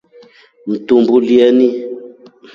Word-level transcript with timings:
Mtuumbulyeni. 0.67 1.67